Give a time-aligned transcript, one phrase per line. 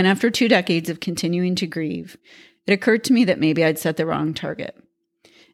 [0.00, 2.16] And after two decades of continuing to grieve,
[2.66, 4.74] it occurred to me that maybe I'd set the wrong target.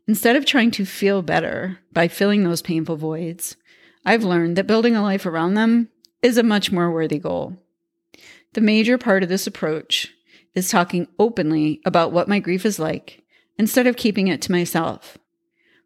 [0.07, 3.57] Instead of trying to feel better by filling those painful voids,
[4.05, 5.89] I've learned that building a life around them
[6.23, 7.57] is a much more worthy goal.
[8.53, 10.15] The major part of this approach
[10.55, 13.25] is talking openly about what my grief is like
[13.59, 15.19] instead of keeping it to myself.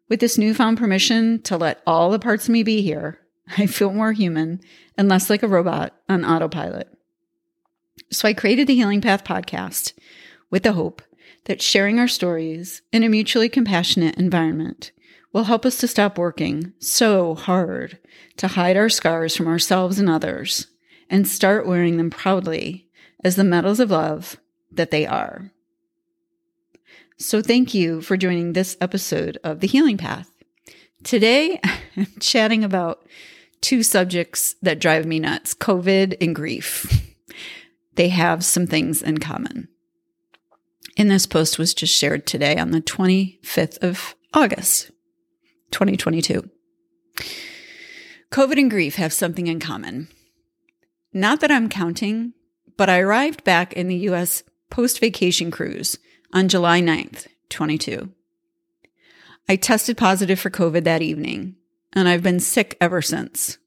[0.07, 3.21] With this newfound permission to let all the parts of me be here,
[3.57, 4.61] I feel more human
[4.95, 6.95] and less like a robot on autopilot.
[8.13, 9.93] So I created the Healing Path podcast
[10.49, 11.01] with the hope
[11.45, 14.91] that sharing our stories in a mutually compassionate environment
[15.31, 17.97] will help us to stop working so hard
[18.35, 20.67] to hide our scars from ourselves and others
[21.09, 22.89] and start wearing them proudly
[23.23, 24.35] as the medals of love
[24.69, 25.51] that they are.
[27.17, 30.29] So, thank you for joining this episode of The Healing Path.
[31.03, 31.61] Today,
[31.95, 33.07] I'm chatting about
[33.61, 37.00] two subjects that drive me nuts COVID and grief.
[38.01, 39.67] They have some things in common.
[40.97, 44.89] And this post was just shared today on the 25th of August,
[45.69, 46.49] 2022.
[48.31, 50.07] COVID and grief have something in common.
[51.13, 52.33] Not that I'm counting,
[52.75, 55.99] but I arrived back in the US post vacation cruise
[56.33, 58.11] on July 9th, 22.
[59.47, 61.55] I tested positive for COVID that evening,
[61.93, 63.59] and I've been sick ever since.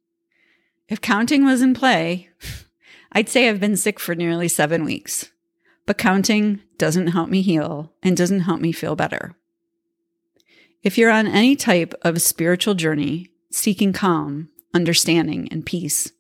[0.88, 2.30] If counting was in play,
[3.14, 5.30] I'd say I've been sick for nearly seven weeks,
[5.86, 9.36] but counting doesn't help me heal and doesn't help me feel better.
[10.82, 16.10] If you're on any type of spiritual journey seeking calm, understanding, and peace,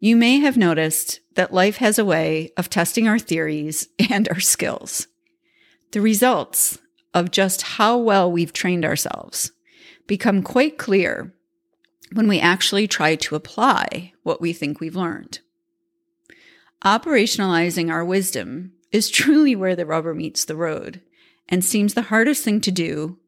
[0.00, 4.40] you may have noticed that life has a way of testing our theories and our
[4.40, 5.06] skills.
[5.92, 6.78] The results
[7.14, 9.52] of just how well we've trained ourselves
[10.06, 11.32] become quite clear
[12.12, 15.40] when we actually try to apply what we think we've learned.
[16.84, 21.00] Operationalizing our wisdom is truly where the rubber meets the road
[21.48, 23.18] and seems the hardest thing to do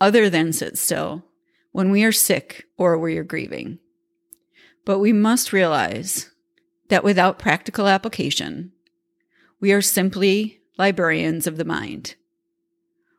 [0.00, 1.24] other than sit still
[1.72, 3.78] when we are sick or we are grieving.
[4.84, 6.30] But we must realize
[6.88, 8.72] that without practical application,
[9.60, 12.14] we are simply librarians of the mind.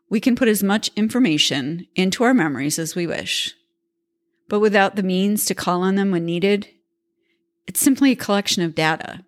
[0.09, 3.53] We can put as much information into our memories as we wish,
[4.47, 6.69] but without the means to call on them when needed,
[7.67, 9.25] it's simply a collection of data.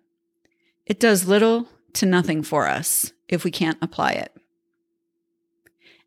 [0.86, 4.34] It does little to nothing for us if we can't apply it.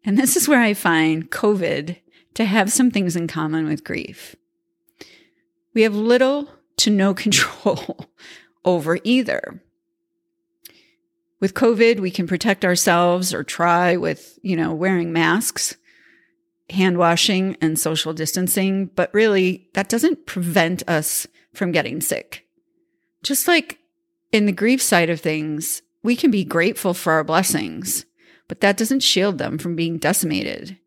[0.05, 1.97] And this is where I find COVID
[2.33, 4.35] to have some things in common with grief.
[5.73, 8.09] We have little to no control
[8.65, 9.61] over either.
[11.39, 15.75] With COVID, we can protect ourselves or try with, you know, wearing masks,
[16.69, 18.85] hand washing, and social distancing.
[18.85, 22.47] But really, that doesn't prevent us from getting sick.
[23.23, 23.79] Just like
[24.33, 28.05] in the grief side of things, we can be grateful for our blessings,
[28.49, 30.77] but that doesn't shield them from being decimated.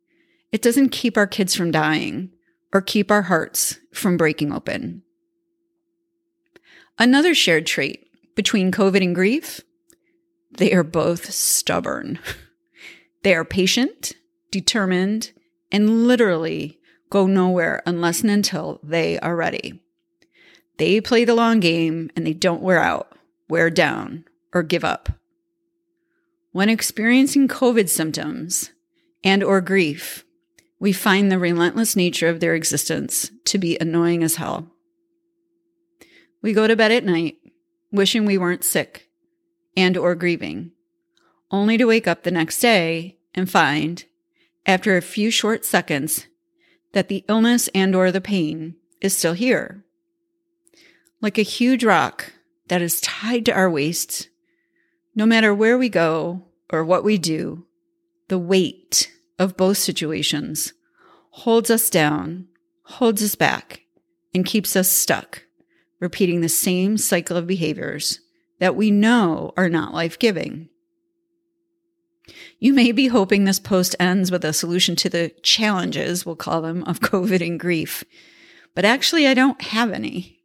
[0.53, 2.31] It doesn't keep our kids from dying
[2.75, 5.03] or keep our hearts from breaking open.
[6.99, 9.63] Another shared trait between COVID and grief
[10.59, 12.19] they are both stubborn.
[13.23, 14.13] They are patient,
[14.53, 15.33] determined,
[15.73, 16.79] and literally
[17.11, 19.83] go nowhere unless and until they are ready.
[20.77, 23.16] They play the long game and they don't wear out,
[23.49, 25.09] wear down, or give up.
[26.53, 28.71] When experiencing COVID symptoms
[29.23, 30.25] and or grief,
[30.79, 34.71] we find the relentless nature of their existence to be annoying as hell.
[36.43, 37.37] We go to bed at night
[37.93, 39.09] wishing we weren't sick
[39.77, 40.73] and or grieving,
[41.51, 44.05] only to wake up the next day and find
[44.65, 46.27] after a few short seconds
[46.93, 49.85] that the illness and or the pain is still here.
[51.21, 52.33] Like a huge rock
[52.69, 54.29] that is tied to our waist,
[55.15, 57.67] no matter where we go or what we do,
[58.29, 60.73] the weight of both situations
[61.31, 62.49] holds us down,
[62.85, 63.83] holds us back,
[64.35, 65.45] and keeps us stuck,
[66.01, 68.21] repeating the same cycle of behaviors
[68.59, 70.69] that we know are not life giving.
[72.59, 76.63] You may be hoping this post ends with a solution to the challenges, we'll call
[76.63, 78.03] them, of COVID and grief.
[78.75, 80.36] But actually, I don't have any.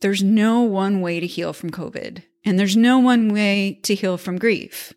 [0.00, 4.18] There's no one way to heal from COVID, and there's no one way to heal
[4.18, 4.92] from grief.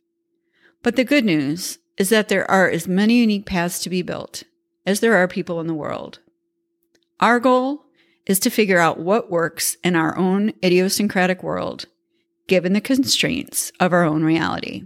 [0.84, 4.44] But the good news is that there are as many unique paths to be built
[4.86, 6.20] as there are people in the world.
[7.20, 7.86] Our goal
[8.26, 11.86] is to figure out what works in our own idiosyncratic world,
[12.48, 14.84] given the constraints of our own reality.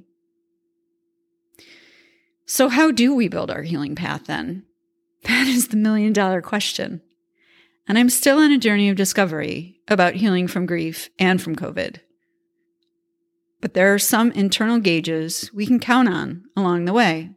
[2.45, 4.65] So, how do we build our healing path then?
[5.23, 7.01] That is the million dollar question.
[7.87, 11.99] And I'm still on a journey of discovery about healing from grief and from COVID.
[13.59, 17.31] But there are some internal gauges we can count on along the way.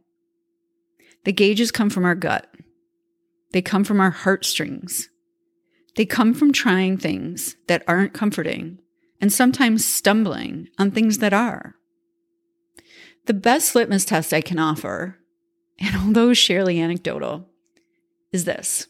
[1.25, 2.49] The gauges come from our gut,
[3.53, 5.09] they come from our heartstrings,
[5.97, 8.79] they come from trying things that aren't comforting
[9.21, 11.75] and sometimes stumbling on things that are.
[13.27, 15.19] The best litmus test I can offer,
[15.79, 17.49] and although surely anecdotal,
[18.31, 18.87] is this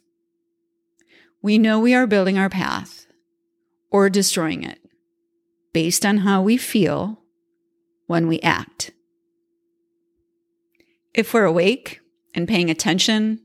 [1.46, 3.06] we know we are building our path
[3.92, 4.80] or destroying it
[5.72, 7.22] based on how we feel
[8.08, 8.90] when we act.
[11.14, 12.00] If we're awake
[12.34, 13.42] and paying attention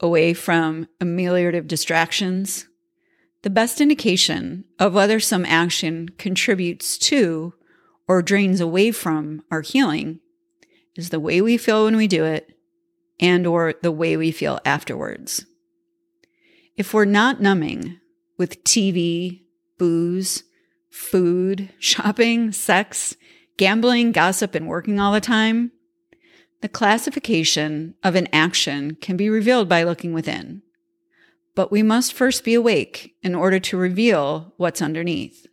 [0.00, 2.68] away from ameliorative distractions,
[3.42, 7.52] the best indication of whether some action contributes to
[8.08, 10.20] or drains away from our healing
[10.94, 12.56] is the way we feel when we do it
[13.20, 15.44] and or the way we feel afterwards.
[16.76, 18.00] If we're not numbing
[18.36, 19.44] with TV,
[19.78, 20.44] booze,
[20.90, 23.16] food, shopping, sex,
[23.56, 25.72] gambling, gossip, and working all the time,
[26.60, 30.62] the classification of an action can be revealed by looking within.
[31.54, 35.46] But we must first be awake in order to reveal what's underneath.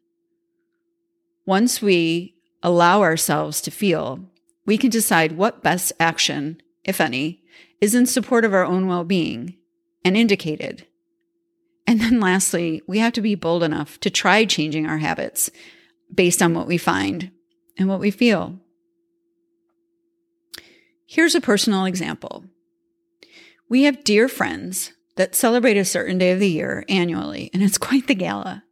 [1.46, 4.20] Once we allow ourselves to feel,
[4.66, 7.44] we can decide what best action, if any,
[7.80, 9.56] is in support of our own well being
[10.04, 10.86] and indicated
[11.86, 15.50] and then lastly, we have to be bold enough to try changing our habits
[16.14, 17.32] based on what we find
[17.78, 18.60] and what we feel.
[21.06, 22.46] Here's a personal example.
[23.70, 27.78] We have dear friends that celebrate a certain day of the year annually, and it's
[27.78, 28.64] quite the gala.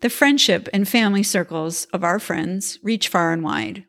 [0.00, 3.84] The friendship and family circles of our friends reach far and wide.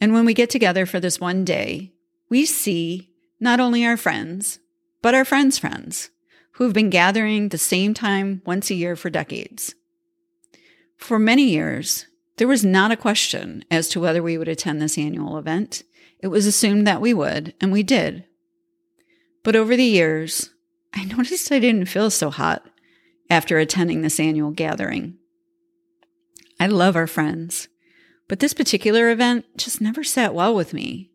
[0.00, 1.92] And when we get together for this one day,
[2.28, 3.10] we see
[3.40, 4.60] not only our friends,
[5.00, 6.10] but our friends' friends
[6.52, 9.74] who've been gathering the same time once a year for decades.
[10.96, 12.06] For many years,
[12.36, 15.82] there was not a question as to whether we would attend this annual event.
[16.20, 18.24] It was assumed that we would, and we did.
[19.42, 20.50] But over the years,
[20.94, 22.64] I noticed I didn't feel so hot
[23.30, 25.18] after attending this annual gathering.
[26.60, 27.68] I love our friends,
[28.28, 31.10] but this particular event just never sat well with me.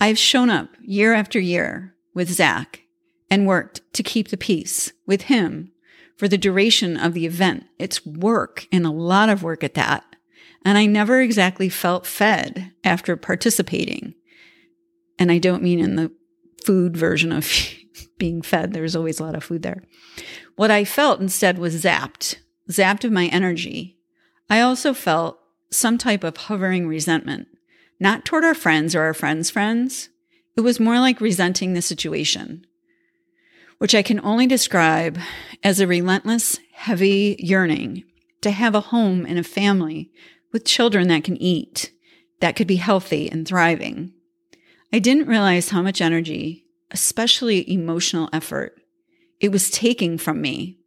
[0.00, 2.82] I've shown up year after year with Zach
[3.30, 5.72] and worked to keep the peace with him
[6.16, 7.66] for the duration of the event.
[7.78, 10.04] It's work and a lot of work at that.
[10.64, 14.14] And I never exactly felt fed after participating.
[15.18, 16.10] And I don't mean in the
[16.64, 17.50] food version of
[18.18, 18.72] being fed.
[18.72, 19.82] There's always a lot of food there.
[20.56, 22.36] What I felt instead was zapped,
[22.68, 23.96] zapped of my energy.
[24.50, 25.38] I also felt
[25.70, 27.46] some type of hovering resentment,
[28.00, 30.08] not toward our friends or our friends' friends.
[30.56, 32.66] It was more like resenting the situation
[33.78, 35.18] which I can only describe
[35.62, 38.04] as a relentless, heavy yearning
[38.40, 40.10] to have a home and a family
[40.52, 41.92] with children that can eat,
[42.40, 44.12] that could be healthy and thriving.
[44.92, 48.80] I didn't realize how much energy, especially emotional effort,
[49.40, 50.78] it was taking from me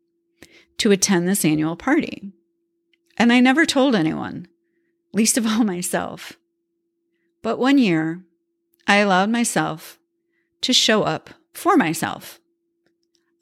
[0.77, 2.33] to attend this annual party.
[3.17, 4.47] And I never told anyone,
[5.13, 6.33] least of all myself.
[7.41, 8.23] But one year,
[8.87, 9.99] I allowed myself
[10.61, 12.40] to show up for myself.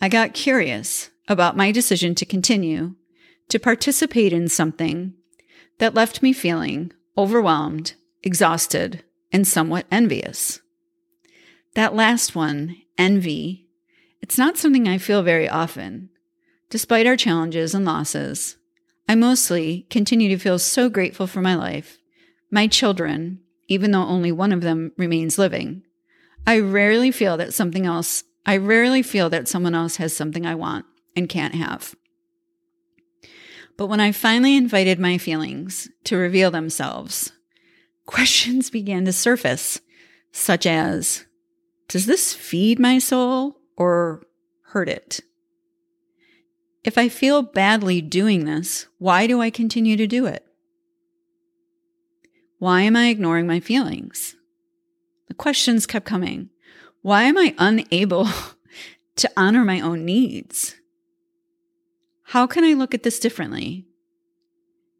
[0.01, 2.95] I got curious about my decision to continue
[3.49, 5.13] to participate in something
[5.79, 10.61] that left me feeling overwhelmed, exhausted, and somewhat envious.
[11.73, 13.67] That last one, envy,
[14.21, 16.09] it's not something I feel very often.
[16.69, 18.55] Despite our challenges and losses,
[19.07, 21.97] I mostly continue to feel so grateful for my life,
[22.49, 25.83] my children, even though only one of them remains living.
[26.47, 30.55] I rarely feel that something else I rarely feel that someone else has something I
[30.55, 31.95] want and can't have.
[33.77, 37.31] But when I finally invited my feelings to reveal themselves,
[38.05, 39.79] questions began to surface,
[40.31, 41.25] such as
[41.87, 44.23] Does this feed my soul or
[44.63, 45.21] hurt it?
[46.83, 50.45] If I feel badly doing this, why do I continue to do it?
[52.57, 54.35] Why am I ignoring my feelings?
[55.27, 56.49] The questions kept coming.
[57.01, 58.27] Why am I unable
[59.15, 60.75] to honor my own needs?
[62.23, 63.87] How can I look at this differently?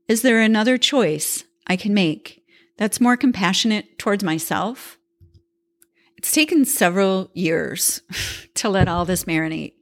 [0.08, 2.40] Is there another choice I can make
[2.80, 4.98] that's more compassionate towards myself.
[6.18, 8.02] It's taken several years
[8.56, 9.74] to let all this marinate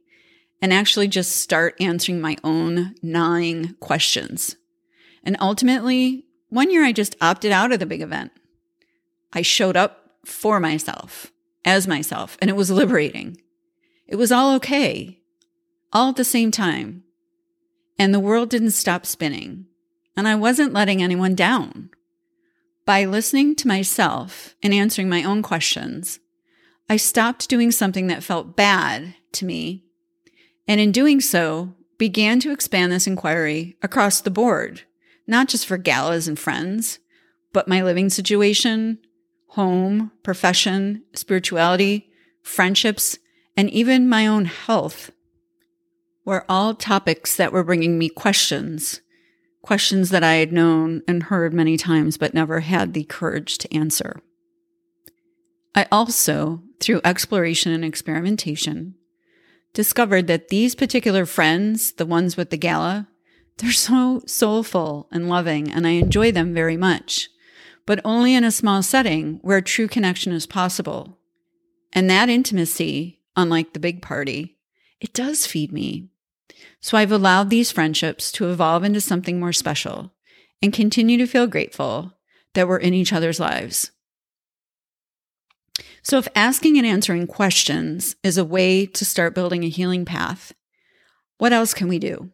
[0.60, 4.56] and actually just start answering my own gnawing questions.
[5.22, 8.32] And ultimately, one year I just opted out of the big event.
[9.32, 11.30] I showed up for myself,
[11.64, 13.36] as myself, and it was liberating.
[14.06, 15.20] It was all okay,
[15.92, 17.04] all at the same time.
[17.98, 19.66] And the world didn't stop spinning,
[20.16, 21.90] and I wasn't letting anyone down.
[22.84, 26.20] By listening to myself and answering my own questions,
[26.88, 29.84] I stopped doing something that felt bad to me
[30.68, 34.82] and in doing so, began to expand this inquiry across the board,
[35.26, 36.98] not just for galas and friends,
[37.54, 38.98] but my living situation,
[39.48, 42.10] home, profession, spirituality,
[42.42, 43.18] friendships,
[43.56, 45.10] and even my own health
[46.24, 49.00] were all topics that were bringing me questions,
[49.62, 53.74] questions that I had known and heard many times, but never had the courage to
[53.74, 54.20] answer.
[55.74, 58.94] I also, through exploration and experimentation,
[59.72, 63.08] discovered that these particular friends, the ones with the gala,
[63.58, 67.28] they're so soulful and loving, and I enjoy them very much,
[67.88, 71.16] but only in a small setting where true connection is possible.
[71.90, 74.58] And that intimacy, unlike the big party,
[75.00, 76.10] it does feed me.
[76.82, 80.12] So I've allowed these friendships to evolve into something more special
[80.60, 82.12] and continue to feel grateful
[82.52, 83.90] that we're in each other's lives.
[86.02, 90.52] So, if asking and answering questions is a way to start building a healing path,
[91.38, 92.30] what else can we do?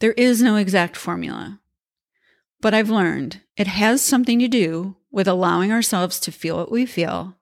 [0.00, 1.60] There is no exact formula,
[2.60, 6.86] but I've learned it has something to do with allowing ourselves to feel what we
[6.86, 7.36] feel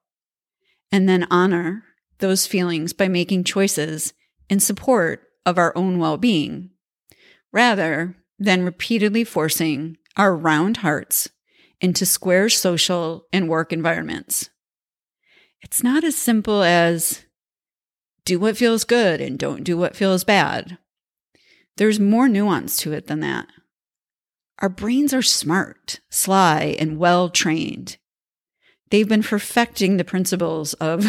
[0.93, 1.85] and then honor
[2.19, 4.13] those feelings by making choices
[4.49, 6.71] in support of our own well being,
[7.53, 11.29] rather than repeatedly forcing our round hearts
[11.81, 14.51] into square social and work environments
[15.67, 17.25] it's not as simple as
[18.25, 20.79] do what feels good and don't do what feels bad.
[21.77, 23.49] There's more nuance to it than that.
[24.61, 27.99] Our brains are smart, sly, and well trained.
[28.91, 31.05] They've been perfecting the principles of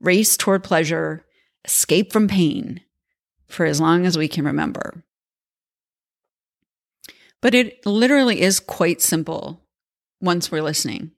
[0.00, 1.24] race toward pleasure,
[1.64, 2.80] escape from pain
[3.48, 5.02] for as long as we can remember.
[7.40, 9.60] But it literally is quite simple
[10.20, 11.12] once we're listening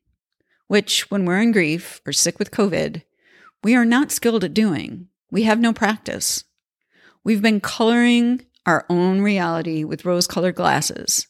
[0.69, 3.03] which, when we're in grief or sick with COVID,
[3.65, 5.09] we are not skilled at doing.
[5.31, 6.45] We have no practice.
[7.25, 11.27] We've been coloring our own reality with rose colored glasses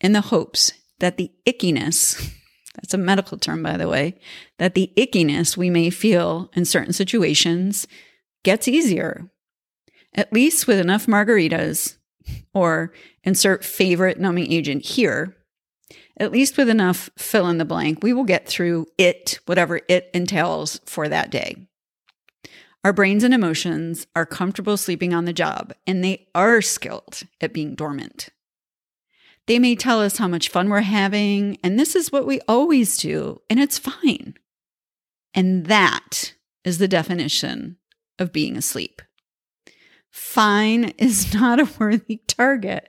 [0.00, 2.32] in the hopes that the ickiness,
[2.74, 4.18] that's a medical term, by the way,
[4.58, 7.86] that the ickiness we may feel in certain situations
[8.44, 9.30] gets easier,
[10.14, 11.96] at least with enough margaritas
[12.54, 12.92] or
[13.24, 15.36] insert favorite numbing agent here
[16.18, 20.10] at least with enough fill in the blank, we will get through it, whatever it
[20.14, 21.68] entails for that day.
[22.84, 27.52] Our brains and emotions are comfortable sleeping on the job, and they are skilled at
[27.52, 28.28] being dormant.
[29.46, 32.96] They may tell us how much fun we're having, and this is what we always
[32.96, 34.34] do, and it's fine.
[35.34, 36.34] And that
[36.64, 37.76] is the definition
[38.18, 39.02] of being asleep.
[40.10, 42.88] Fine is not a worthy target.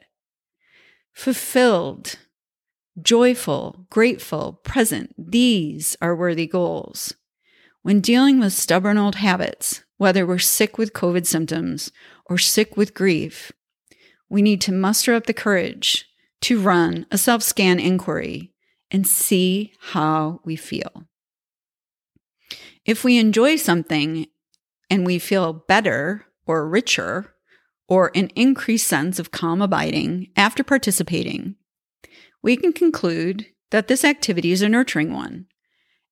[1.14, 2.18] Fulfilled
[3.02, 5.14] joyful, grateful, present.
[5.18, 7.14] These are worthy goals.
[7.84, 11.92] When dealing with stubborn old habits, whether we're sick with COVID symptoms
[12.26, 13.52] or sick with grief,
[14.30, 16.07] we need to muster up the courage
[16.42, 18.54] to run a self scan inquiry
[18.92, 21.08] and see how we feel.
[22.86, 24.28] If we enjoy something
[24.90, 27.34] and we feel better or richer
[27.90, 31.56] or an increased sense of calm abiding after participating,
[32.42, 35.48] we can conclude that this activity is a nurturing one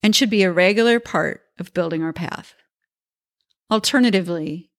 [0.04, 2.54] and should be a regular part of building our path.
[3.72, 4.70] Alternatively,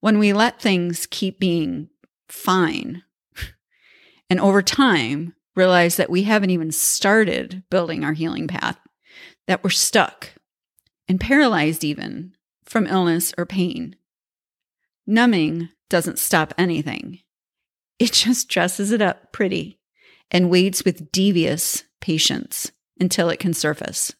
[0.00, 1.88] when we let things keep being
[2.28, 3.03] fine
[4.30, 8.78] and over time realize that we haven't even started building our healing path,
[9.46, 10.30] that we're stuck
[11.08, 13.96] and paralyzed even from illness or pain.
[15.06, 17.20] Numbing doesn't stop anything,
[17.98, 19.78] it just dresses it up pretty
[20.30, 24.12] and waits with devious patience until it can surface.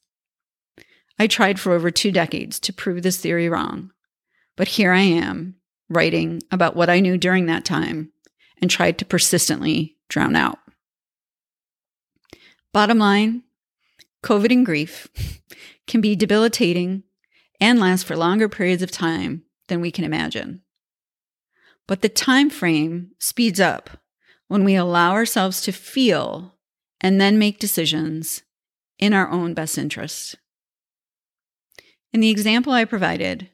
[1.18, 3.90] I tried for over two decades to prove this theory wrong,
[4.56, 5.56] but here I am
[5.88, 8.12] writing about what I knew during that time
[8.60, 10.58] and tried to persistently drown out.
[12.72, 13.42] Bottom line
[14.22, 15.08] COVID and grief
[15.86, 17.04] can be debilitating
[17.60, 20.62] and last for longer periods of time than we can imagine.
[21.86, 23.90] But the time frame speeds up
[24.48, 26.54] when we allow ourselves to feel
[27.00, 28.42] and then make decisions
[28.98, 30.36] in our own best interest.
[32.12, 33.50] In the example I provided,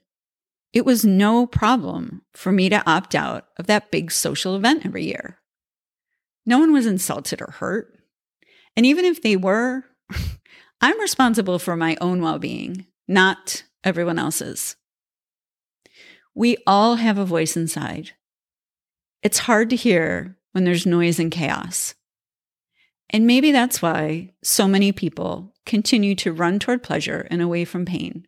[0.73, 5.05] it was no problem for me to opt out of that big social event every
[5.05, 5.39] year.
[6.47, 7.99] No one was insulted or hurt.
[8.77, 9.85] And even if they were,
[10.81, 14.77] I'm responsible for my own well being, not everyone else's.
[16.35, 18.13] We all have a voice inside.
[19.23, 21.95] It's hard to hear when there's noise and chaos.
[23.11, 27.85] And maybe that's why so many people continue to run toward pleasure and away from
[27.85, 28.27] pain.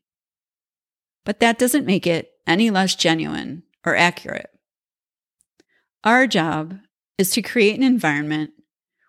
[1.25, 4.50] But that doesn't make it any less genuine or accurate.
[6.04, 6.78] Our job
[7.18, 8.50] is to create an environment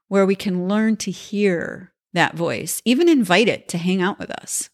[0.08, 4.30] where we can learn to hear that voice, even invite it to hang out with
[4.30, 4.70] us.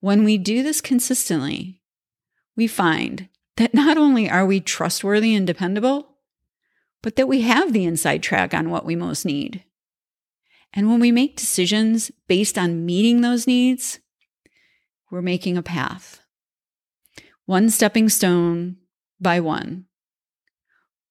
[0.00, 1.82] When we do this consistently,
[2.56, 6.16] we find that not only are we trustworthy and dependable,
[7.02, 9.64] but that we have the inside track on what we most need.
[10.72, 14.00] And when we make decisions based on meeting those needs,
[15.10, 16.19] we're making a path.
[17.50, 18.76] One stepping stone
[19.20, 19.86] by one.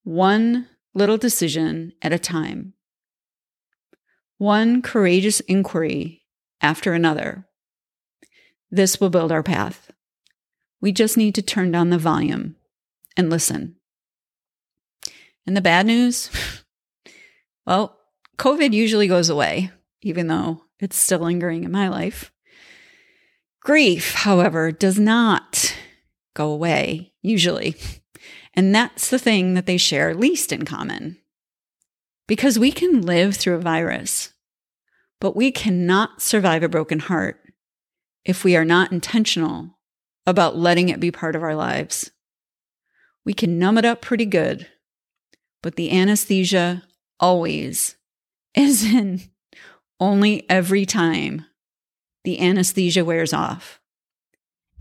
[0.05, 2.75] One little decision at a time.
[4.37, 6.21] One courageous inquiry
[6.61, 7.45] after another.
[8.71, 9.91] This will build our path.
[10.79, 12.55] We just need to turn down the volume
[13.17, 13.75] and listen.
[15.45, 16.29] And the bad news?
[17.65, 17.99] well,
[18.37, 19.71] COVID usually goes away,
[20.03, 22.31] even though it's still lingering in my life.
[23.59, 25.68] Grief, however, does not
[26.33, 27.75] go away, usually.
[28.53, 31.17] And that's the thing that they share least in common.
[32.27, 34.33] Because we can live through a virus,
[35.19, 37.41] but we cannot survive a broken heart
[38.25, 39.79] if we are not intentional
[40.25, 42.11] about letting it be part of our lives.
[43.25, 44.67] We can numb it up pretty good,
[45.63, 46.83] but the anesthesia
[47.19, 47.95] always
[48.55, 49.21] is in
[49.99, 51.45] only every time
[52.23, 53.79] the anesthesia wears off.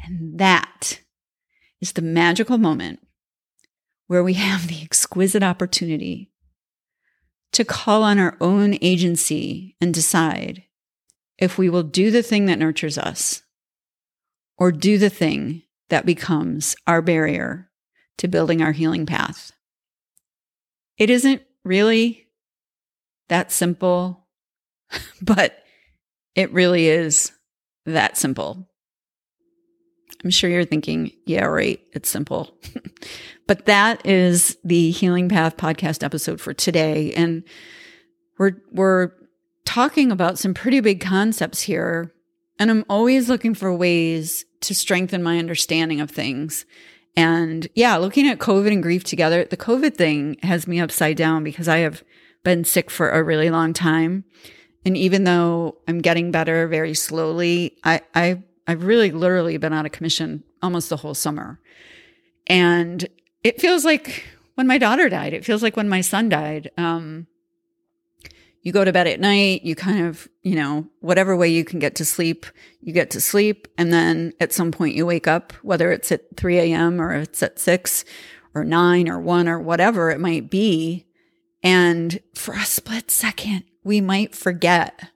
[0.00, 1.00] And that
[1.80, 3.00] is the magical moment
[4.06, 6.30] where we have the exquisite opportunity
[7.52, 10.64] to call on our own agency and decide
[11.38, 13.42] if we will do the thing that nurtures us
[14.56, 17.70] or do the thing that becomes our barrier
[18.18, 19.52] to building our healing path.
[20.98, 22.26] It isn't really
[23.28, 24.26] that simple,
[25.22, 25.62] but
[26.34, 27.32] it really is
[27.86, 28.68] that simple.
[30.24, 32.52] I'm sure you're thinking, yeah, right, it's simple.
[33.46, 37.12] but that is the Healing Path podcast episode for today.
[37.12, 37.44] And
[38.38, 39.12] we're we're
[39.64, 42.12] talking about some pretty big concepts here.
[42.58, 46.64] And I'm always looking for ways to strengthen my understanding of things.
[47.16, 51.44] And yeah, looking at COVID and grief together, the COVID thing has me upside down
[51.44, 52.02] because I have
[52.44, 54.24] been sick for a really long time.
[54.84, 59.86] And even though I'm getting better very slowly, I, I I've really literally been out
[59.86, 61.58] of commission almost the whole summer.
[62.46, 63.08] And
[63.42, 64.24] it feels like
[64.56, 66.70] when my daughter died, it feels like when my son died.
[66.76, 67.26] Um,
[68.62, 71.78] you go to bed at night, you kind of, you know, whatever way you can
[71.78, 72.44] get to sleep,
[72.82, 73.68] you get to sleep.
[73.78, 77.00] And then at some point you wake up, whether it's at 3 a.m.
[77.00, 78.04] or it's at 6
[78.54, 81.06] or 9 or 1 or whatever it might be.
[81.62, 85.10] And for a split second, we might forget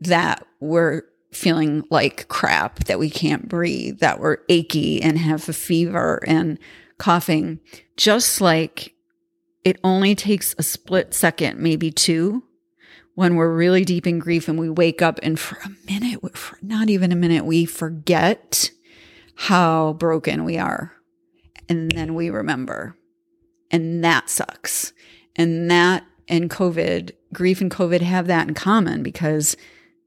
[0.00, 1.02] that we're
[1.34, 6.58] feeling like crap, that we can't breathe, that we're achy and have a fever and
[6.98, 7.60] coughing.
[7.96, 8.94] Just like
[9.64, 12.44] it only takes a split second, maybe two,
[13.14, 16.58] when we're really deep in grief and we wake up and for a minute, for
[16.62, 18.70] not even a minute, we forget
[19.36, 20.92] how broken we are.
[21.68, 22.96] And then we remember.
[23.70, 24.92] And that sucks.
[25.36, 29.56] And that and COVID, grief and COVID have that in common because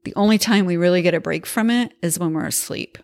[0.08, 2.96] the only time we really get a break from it is when we're asleep.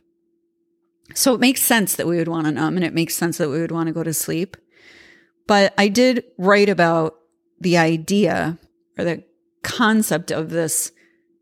[1.15, 3.51] So it makes sense that we would want to numb and it makes sense that
[3.51, 4.57] we would want to go to sleep.
[5.47, 7.17] But I did write about
[7.61, 8.59] the idea
[8.97, 9.23] or the
[9.63, 10.93] concept of this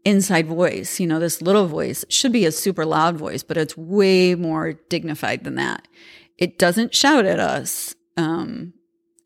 [0.05, 3.57] inside voice, you know, this little voice it should be a super loud voice, but
[3.57, 5.87] it's way more dignified than that.
[6.39, 7.95] It doesn't shout at us.
[8.17, 8.73] Um,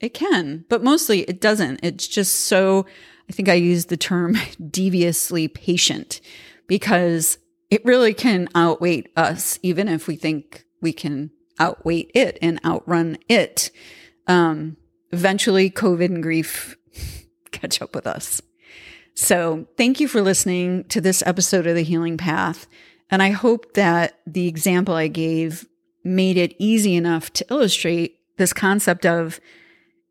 [0.01, 1.81] it can, but mostly it doesn't.
[1.83, 2.85] It's just so,
[3.29, 4.37] I think I use the term
[4.71, 6.21] deviously patient
[6.67, 7.39] because
[7.71, 13.19] it really can outweigh us, even if we think we can outweigh it and outrun
[13.29, 13.71] it.
[14.27, 14.77] Um,
[15.12, 16.77] eventually, COVID and grief
[17.51, 18.41] catch up with us.
[19.15, 22.67] So, thank you for listening to this episode of The Healing Path.
[23.11, 25.67] And I hope that the example I gave
[26.05, 29.41] made it easy enough to illustrate this concept of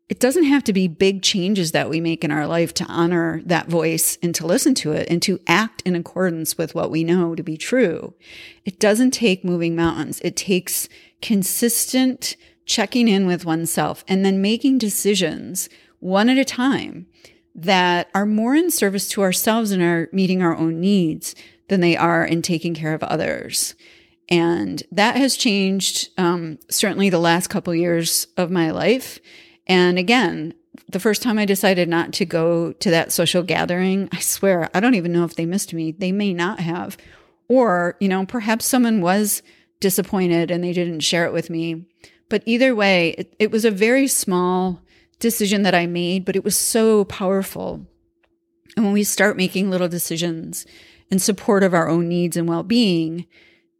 [0.08, 3.42] it doesn't have to be big changes that we make in our life to honor
[3.44, 7.02] that voice and to listen to it and to act in accordance with what we
[7.02, 8.14] know to be true.
[8.64, 10.20] It doesn't take moving mountains.
[10.22, 10.88] It takes
[11.20, 17.06] consistent checking in with oneself and then making decisions one at a time
[17.54, 21.34] that are more in service to ourselves and are meeting our own needs
[21.68, 23.74] than they are in taking care of others.
[24.28, 29.18] And that has changed um, certainly the last couple years of my life.
[29.66, 30.54] And again,
[30.88, 34.80] the first time I decided not to go to that social gathering, I swear, I
[34.80, 35.92] don't even know if they missed me.
[35.92, 36.96] They may not have.
[37.48, 39.42] Or, you know, perhaps someone was
[39.80, 41.86] disappointed and they didn't share it with me.
[42.28, 44.82] But either way, it, it was a very small
[45.18, 47.86] decision that I made, but it was so powerful.
[48.76, 50.66] And when we start making little decisions
[51.10, 53.26] in support of our own needs and well being,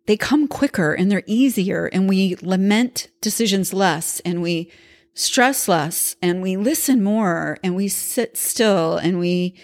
[0.07, 4.71] they come quicker and they're easier, and we lament decisions less and we
[5.17, 9.55] stress less and we listen more and we sit still and we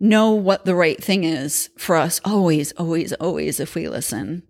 [0.00, 4.42] know what the right thing is for us always, always, always if we listen.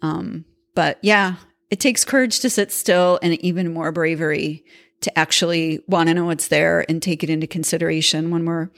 [0.00, 1.36] Um, but yeah,
[1.70, 4.64] it takes courage to sit still and even more bravery
[5.02, 8.70] to actually want to know what's there and take it into consideration when we're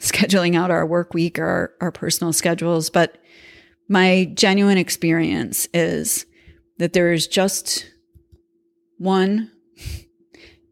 [0.00, 2.88] scheduling out our work week or our, our personal schedules.
[2.88, 3.18] But
[3.86, 6.24] my genuine experience is
[6.78, 7.86] that there is just
[8.96, 9.52] one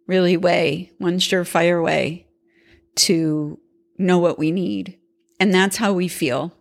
[0.09, 2.27] really way, one surefire way
[2.97, 3.61] to
[3.97, 4.99] know what we need.
[5.39, 6.53] And that's how we feel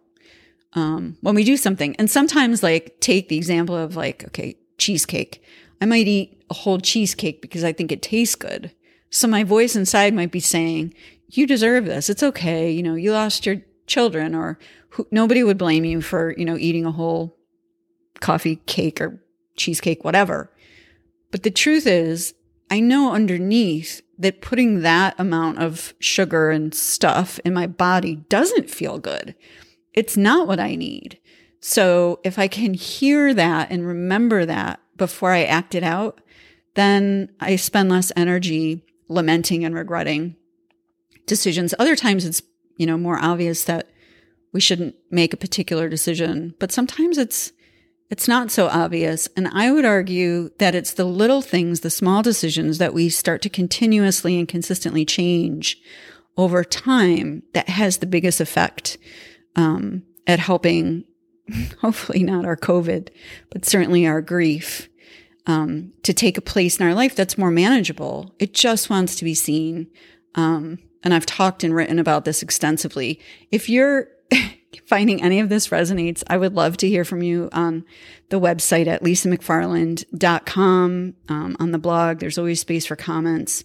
[0.74, 1.96] um, when we do something.
[1.96, 5.42] And sometimes, like, take the example of, like, okay, cheesecake.
[5.82, 8.72] I might eat a whole cheesecake because I think it tastes good.
[9.10, 10.94] So my voice inside might be saying,
[11.30, 12.10] you deserve this.
[12.10, 12.70] It's okay.
[12.70, 16.58] You know, you lost your children or who, nobody would blame you for, you know,
[16.58, 17.38] eating a whole
[18.20, 19.24] coffee cake or
[19.56, 20.52] cheesecake, whatever.
[21.32, 22.34] But the truth is,
[22.70, 28.70] I know underneath that putting that amount of sugar and stuff in my body doesn't
[28.70, 29.36] feel good.
[29.94, 31.20] It's not what I need.
[31.60, 36.22] So if I can hear that and remember that before I act it out,
[36.76, 40.36] then I spend less energy lamenting and regretting
[41.26, 41.74] decisions.
[41.80, 42.42] Other times it's,
[42.78, 43.90] you know, more obvious that
[44.54, 47.52] we shouldn't make a particular decision, but sometimes it's
[48.10, 49.28] it's not so obvious.
[49.36, 53.42] And I would argue that it's the little things, the small decisions that we start
[53.42, 55.82] to continuously and consistently change
[56.38, 58.98] over time that has the biggest effect
[59.56, 61.04] um, at helping,
[61.82, 63.10] hopefully not our COVID,
[63.50, 64.88] but certainly our grief
[65.48, 68.34] um, to take a place in our life that's more manageable.
[68.40, 69.88] It just wants to be seen.
[70.36, 73.20] Um, and I've talked and written about this extensively.
[73.52, 74.10] If you're
[74.86, 77.86] finding any of this resonates, I would love to hear from you on
[78.30, 81.14] the website at lisamcfarland.com.
[81.30, 83.64] Um, on the blog, there's always space for comments.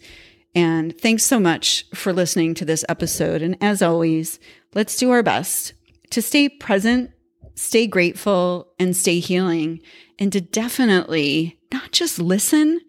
[0.55, 3.43] And thanks so much for listening to this episode.
[3.43, 4.39] And as always,
[4.75, 5.73] let's do our best
[6.11, 7.11] to stay present,
[7.55, 9.81] stay grateful, and stay healing,
[10.19, 12.81] and to definitely not just listen,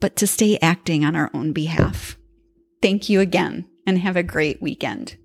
[0.00, 2.16] but to stay acting on our own behalf.
[2.80, 5.16] Thank you again and have a great weekend.